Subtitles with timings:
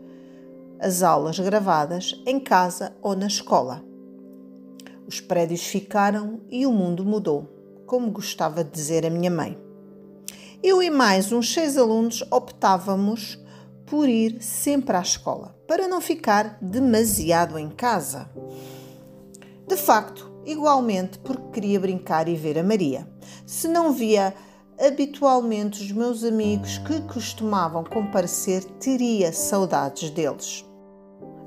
[0.80, 3.84] às aulas gravadas em casa ou na escola.
[5.08, 7.48] Os prédios ficaram e o mundo mudou,
[7.86, 9.58] como gostava de dizer a minha mãe.
[10.62, 13.40] Eu e mais uns seis alunos optávamos
[13.86, 18.30] por ir sempre à escola, para não ficar demasiado em casa.
[19.68, 23.08] De facto, igualmente porque queria brincar e ver a Maria.
[23.46, 24.34] Se não via
[24.80, 30.69] habitualmente os meus amigos que costumavam comparecer, teria saudades deles.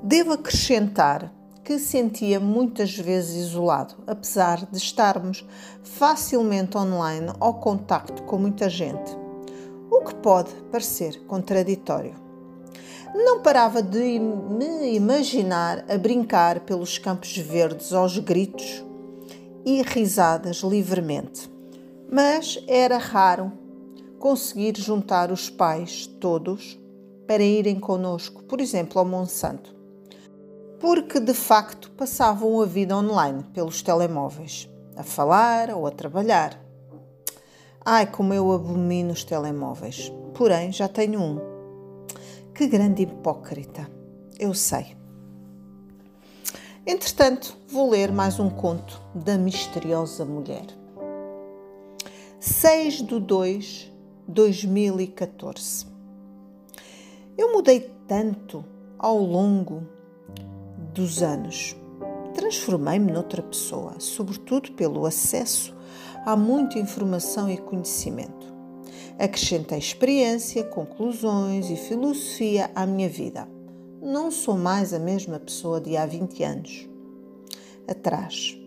[0.05, 5.45] Devo acrescentar que sentia muitas vezes isolado, apesar de estarmos
[5.81, 9.17] facilmente online ao contacto com muita gente,
[9.89, 12.15] o que pode parecer contraditório.
[13.15, 18.83] Não parava de me imaginar a brincar pelos campos verdes aos gritos
[19.65, 21.49] e risadas livremente.
[22.11, 23.53] Mas era raro
[24.19, 26.77] conseguir juntar os pais todos
[27.25, 29.73] para irem conosco, por exemplo, ao Monsanto,
[30.83, 36.61] porque de facto passavam a vida online pelos telemóveis, a falar ou a trabalhar.
[37.85, 41.39] Ai, como eu abomino os telemóveis, porém já tenho um
[42.53, 43.89] que grande hipócrita,
[44.37, 44.97] eu sei.
[46.85, 50.65] Entretanto, vou ler mais um conto da misteriosa mulher.
[52.41, 53.93] 6 de 2
[54.27, 55.87] 2014.
[57.37, 58.65] Eu mudei tanto
[58.99, 60.02] ao longo
[60.93, 61.75] dos anos.
[62.35, 65.75] Transformei-me noutra pessoa, sobretudo pelo acesso
[66.25, 68.53] a muita informação e conhecimento.
[69.19, 73.47] Acrescentei experiência, conclusões e filosofia à minha vida.
[74.01, 76.89] Não sou mais a mesma pessoa de há 20 anos
[77.87, 78.57] atrás.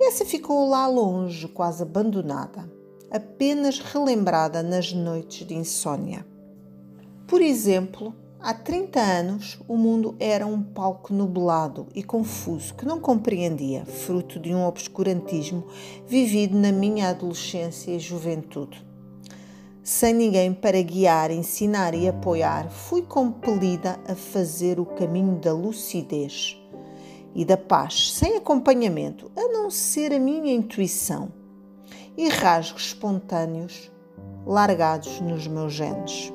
[0.00, 2.70] Essa ficou lá longe, quase abandonada,
[3.10, 6.26] apenas relembrada nas noites de insônia.
[7.26, 13.00] Por exemplo, há 30 anos o mundo era um palco nublado e confuso que não
[13.00, 15.66] compreendia, fruto de um obscurantismo
[16.06, 18.84] vivido na minha adolescência e juventude
[19.84, 26.58] sem ninguém para guiar, ensinar e apoiar, fui compelida a fazer o caminho da lucidez
[27.34, 31.30] e da paz, sem acompanhamento, a não ser a minha intuição
[32.16, 33.92] e rasgos espontâneos
[34.46, 36.32] largados nos meus genes.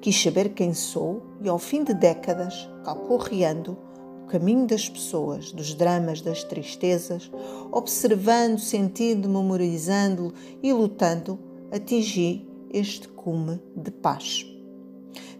[0.00, 3.76] Quis saber quem sou e, ao fim de décadas, calcorreando
[4.22, 7.30] o caminho das pessoas, dos dramas, das tristezas,
[7.72, 11.38] observando, sentindo, memorizando e lutando,
[11.72, 14.44] atingi este cume de paz,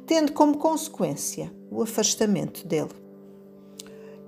[0.07, 2.91] tendo como consequência o afastamento dele.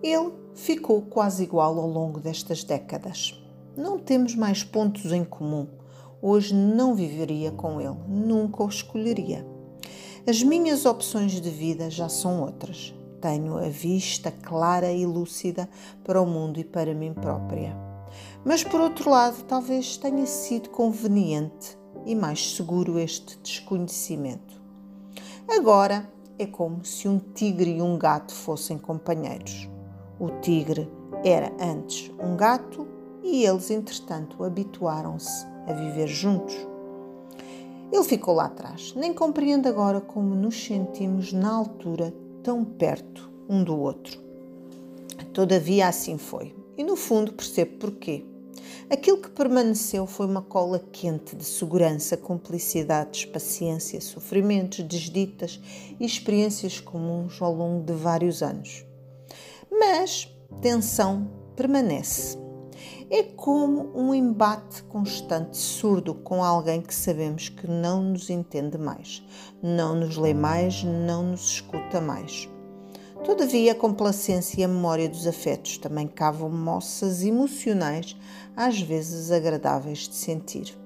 [0.03, 3.41] Ele ficou quase igual ao longo destas décadas.
[3.77, 5.69] Não temos mais pontos em comum.
[6.21, 9.47] Hoje não viveria com ele, nunca o escolheria.
[10.29, 12.95] As minhas opções de vida já são outras.
[13.19, 15.67] Tenho a vista clara e lúcida
[16.05, 17.75] para o mundo e para mim própria.
[18.45, 24.61] Mas por outro lado, talvez tenha sido conveniente e mais seguro este desconhecimento.
[25.49, 26.07] Agora
[26.39, 29.67] é como se um tigre e um gato fossem companheiros.
[30.21, 30.91] O tigre
[31.25, 32.87] era antes um gato
[33.23, 36.55] e eles, entretanto, habituaram-se a viver juntos.
[37.91, 38.95] Ele ficou lá atrás.
[38.95, 44.21] Nem compreendo agora como nos sentimos na altura tão perto um do outro.
[45.33, 46.55] Todavia, assim foi.
[46.77, 48.25] E no fundo percebo porquê.
[48.91, 55.61] Aquilo que permaneceu foi uma cola quente de segurança, cumplicidades, paciência, sofrimentos, desditas
[56.01, 58.85] e experiências comuns ao longo de vários anos.
[59.71, 60.29] Mas
[60.63, 62.48] tensão permanece.
[63.11, 69.25] É como um embate constante, surdo, com alguém que sabemos que não nos entende mais,
[69.63, 72.47] não nos lê mais, não nos escuta mais.
[73.25, 78.15] Todavia, a complacência e a memória dos afetos também cavam moças emocionais,
[78.55, 80.79] às vezes agradáveis de sentir.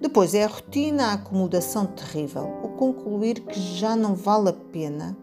[0.00, 5.14] Depois é a rotina, a acomodação terrível, o concluir que já não vale a pena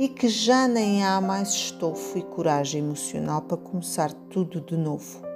[0.00, 5.33] e que já nem há mais estofo e coragem emocional para começar tudo de novo.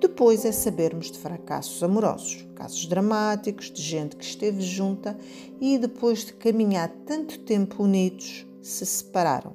[0.00, 5.16] Depois é sabermos de fracassos amorosos, casos dramáticos de gente que esteve junta
[5.60, 9.54] e depois de caminhar tanto tempo unidos, se separaram.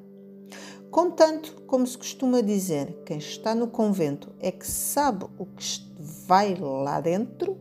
[0.92, 5.90] Contanto, como se costuma dizer, quem está no convento é que sabe o que
[6.26, 7.58] vai lá dentro,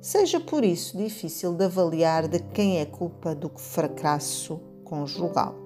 [0.00, 5.56] seja por isso difícil de avaliar de quem é culpa do fracasso conjugal.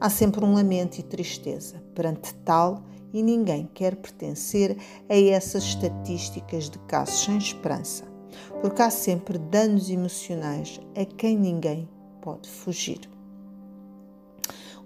[0.00, 2.84] Há sempre um lamento e tristeza perante tal
[3.14, 4.76] e ninguém quer pertencer
[5.08, 8.04] a essas estatísticas de casos sem esperança,
[8.60, 11.88] porque há sempre danos emocionais a quem ninguém
[12.20, 13.08] pode fugir.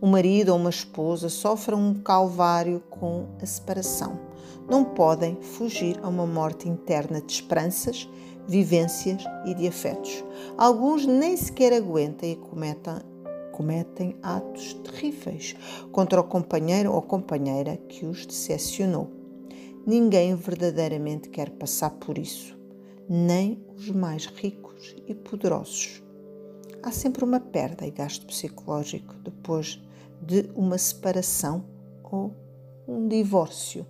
[0.00, 4.20] Um marido ou uma esposa sofrem um calvário com a separação.
[4.68, 8.08] Não podem fugir a uma morte interna de esperanças,
[8.46, 10.22] vivências e de afetos.
[10.56, 12.94] Alguns nem sequer aguentam e cometem
[13.58, 15.56] cometem atos terríveis
[15.90, 19.10] contra o companheiro ou companheira que os decepcionou.
[19.84, 22.56] Ninguém verdadeiramente quer passar por isso,
[23.08, 26.00] nem os mais ricos e poderosos.
[26.84, 29.82] Há sempre uma perda e gasto psicológico depois
[30.22, 31.64] de uma separação
[32.04, 32.32] ou
[32.86, 33.84] um divórcio.